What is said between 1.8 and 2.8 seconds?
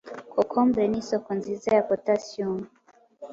potasiyumu